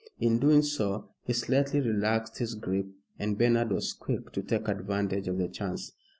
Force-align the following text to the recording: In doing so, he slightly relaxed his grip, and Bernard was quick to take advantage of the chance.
In 0.19 0.39
doing 0.39 0.63
so, 0.63 1.09
he 1.25 1.33
slightly 1.33 1.79
relaxed 1.79 2.39
his 2.39 2.55
grip, 2.55 2.87
and 3.19 3.37
Bernard 3.37 3.69
was 3.71 3.93
quick 3.93 4.31
to 4.31 4.41
take 4.41 4.67
advantage 4.67 5.27
of 5.27 5.37
the 5.37 5.47
chance. 5.47 5.91